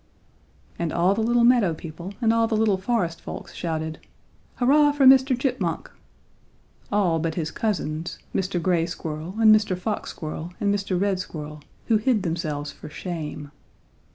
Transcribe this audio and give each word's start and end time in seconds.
"And 0.79 0.91
all 0.91 1.13
the 1.13 1.21
little 1.21 1.43
meadow 1.43 1.75
people 1.75 2.15
and 2.23 2.33
all 2.33 2.47
the 2.47 2.57
little 2.57 2.79
forest 2.79 3.21
folks 3.21 3.53
shouted 3.53 3.99
'Hurrah 4.55 4.93
for 4.93 5.05
Mr. 5.05 5.37
Chipmunk!' 5.37 5.91
All 6.91 7.19
but 7.19 7.35
his 7.35 7.51
cousins, 7.51 8.17
Mr. 8.33 8.59
Gray 8.59 8.87
Squirrel 8.87 9.35
and 9.39 9.53
Mr. 9.55 9.77
Fox 9.77 10.09
Squirrel 10.09 10.53
and 10.59 10.73
Mr. 10.73 10.99
Red 10.99 11.19
Squirrel, 11.19 11.61
who 11.85 11.97
hid 11.97 12.23
themselves 12.23 12.71
for 12.71 12.89
shame. 12.89 13.51